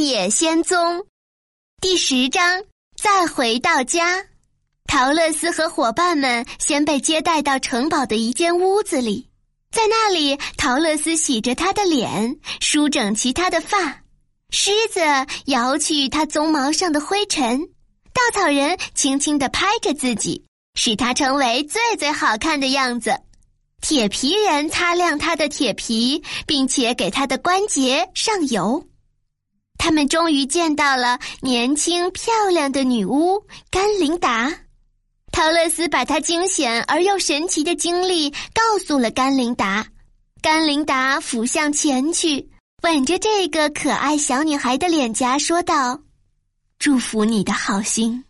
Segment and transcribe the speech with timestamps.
[0.00, 1.04] 野仙踪
[1.78, 2.62] 第十章，
[2.96, 4.24] 再回到家。
[4.86, 9.28] 陶乐斯和伙伴们先被接待到城堡的一间屋子里，
[9.70, 14.02] 在那里，陶乐斯洗着他的脸，梳整齐他的发，
[14.50, 15.00] 狮子
[15.46, 17.60] 摇去他鬃毛上的灰尘，
[18.14, 23.20] 稻草人轻轻地拍着自己，使他成为最最好看的样子。
[23.82, 28.86] 铁皮人擦亮他的铁皮，并且给他的关节上油。
[29.82, 34.54] 他们终于见到了年轻漂亮的女巫甘琳达。
[35.32, 39.86] 陶乐斯把他惊险而又神奇的经历告诉了甘琳达。
[40.42, 42.50] 甘琳达俯向前去，
[42.82, 45.98] 吻着这个可爱小女孩的脸颊，说道
[46.78, 48.22] ：“祝福你的好心。”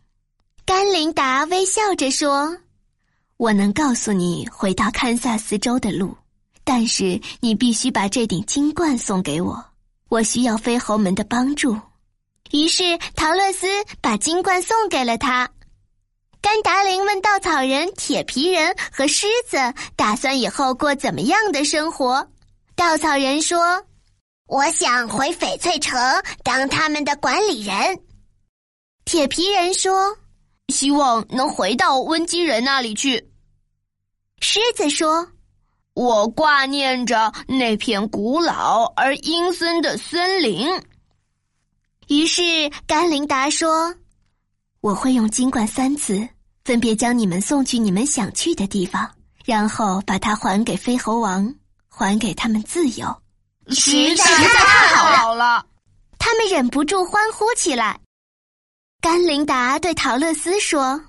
[0.65, 2.57] 甘琳达微笑着说。
[3.39, 6.17] 我能告诉你回到堪萨斯州的路，
[6.63, 9.70] 但是你必须把这顶金冠送给我。
[10.11, 11.75] 我需要飞猴们的帮助。
[12.51, 13.67] 于是陶乐斯
[14.03, 15.49] 把金冠送给了他。
[16.43, 19.57] 甘达林问稻草人、铁皮人和狮子
[19.95, 22.27] 打算以后过怎么样的生活。
[22.75, 23.85] 稻草人说
[24.49, 26.01] ：“我想回翡翠城
[26.43, 28.01] 当他们的管理人。”
[29.05, 30.17] 铁皮人说
[30.73, 33.31] ：“希望能回到温基人那里去。”
[34.41, 35.29] 狮子说
[35.95, 40.69] ：“我挂念着那片古老而阴森的森林。”
[42.09, 42.43] 于是
[42.87, 43.95] 甘琳达说
[44.81, 46.29] ：“我会用金冠三次，
[46.65, 49.09] 分别将你们送去你们想去的地方，
[49.45, 51.55] 然后把它还给飞猴王，
[51.89, 53.23] 还给他们自由。”
[53.71, 55.65] 实在太好了！
[56.19, 58.01] 他们忍不住欢呼起来。
[59.01, 61.01] 甘琳达对陶乐斯说。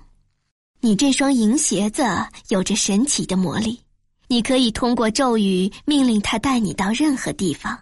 [0.84, 2.02] 你这双银鞋子
[2.48, 3.80] 有着神奇的魔力，
[4.32, 7.78] 你可以通过咒语命令他带你到任何地方，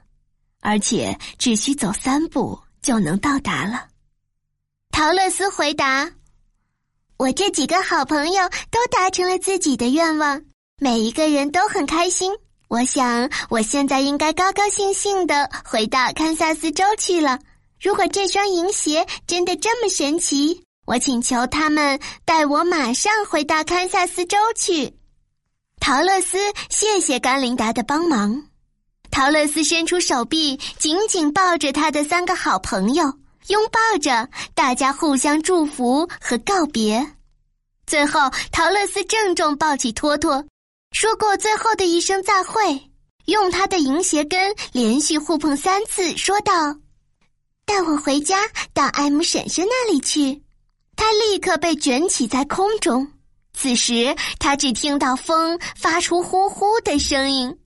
[0.60, 3.86] 而且只需走三步就能到达了。
[4.90, 6.10] 陶乐斯回答
[7.18, 10.42] ：“我这几个好朋友都达成了自己的愿望，
[10.80, 12.32] 每一个人都很开心。
[12.66, 17.38] 我想我现在应该高高兴兴的回到堪萨斯州去了。
[17.80, 24.92] 如果这双银鞋真的这么神奇。”我请求他们带我马上回到堪萨斯州去。
[25.80, 28.44] 陶乐斯，谢谢甘琳达的帮忙。
[29.10, 33.02] 陶乐斯伸出手臂，紧紧抱着他的三个好朋友，
[33.48, 37.14] 拥抱着，大家互相祝福和告别。
[37.86, 38.20] 最后，
[38.52, 40.44] 陶乐斯郑重抱起托托，
[40.92, 42.90] 说过最后的一声再会，
[43.24, 46.76] 用他的银鞋跟连续互碰三次，说道
[47.64, 48.42] ：“带我回家，
[48.74, 50.42] 到艾姆婶婶那里去。”
[50.94, 53.10] 他立刻被卷起在空中。
[53.60, 57.58] 此时，他只听到风发出呼呼的声音。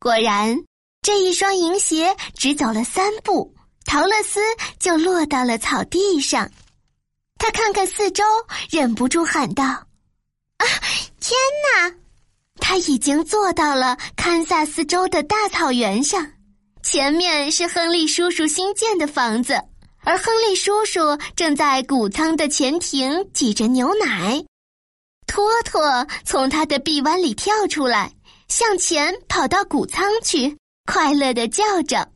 [0.00, 0.58] 果然，
[1.02, 3.54] 这一双银鞋只走了三步，
[3.84, 4.40] 陶乐斯
[4.80, 6.50] 就落到了草地上。
[7.38, 8.24] 他看看四周，
[8.70, 9.64] 忍不住喊道
[10.58, 10.66] ：“啊，
[11.20, 11.94] 天哪！”
[12.58, 16.28] 他已经坐到了堪萨斯州的大草原上，
[16.82, 19.62] 前面是亨利叔叔新建的房子。
[20.06, 24.44] 而亨利叔叔正在谷仓的前庭挤着牛奶，
[25.34, 28.12] 托托从他的臂弯里跳出来，
[28.46, 30.56] 向前跑到谷仓去，
[30.86, 32.08] 快乐的叫着。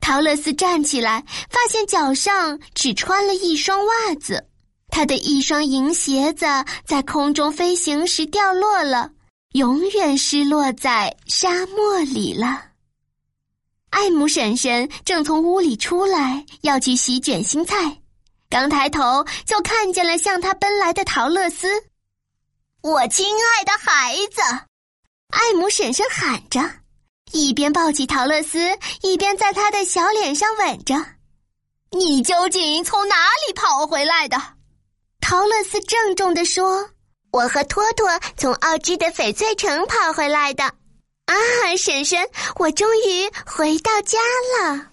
[0.00, 4.46] 陶乐斯站起来，发现脚上只穿了一双袜子，
[4.90, 6.46] 他的一双银鞋子
[6.84, 9.10] 在空中飞行时掉落了，
[9.54, 12.62] 永远失落在沙漠里了。
[13.90, 17.98] 艾姆婶婶正从屋里出来，要去洗卷心菜。
[18.48, 21.66] 刚抬头就看见了向他奔来的陶乐斯。
[22.82, 24.40] “我亲爱的孩子！”
[25.32, 26.60] 艾姆婶婶喊着，
[27.32, 28.58] 一边抱起陶乐斯，
[29.02, 30.94] 一边在他的小脸上吻着。
[31.90, 33.16] “你究竟从哪
[33.46, 34.40] 里跑回来的？”
[35.20, 36.88] 陶乐斯郑重地说
[37.32, 40.64] ，“我和托托从奥芝的翡翠城跑回来的。”
[41.26, 41.34] 啊，
[41.76, 44.18] 婶婶，我终于回到家
[44.60, 44.92] 了。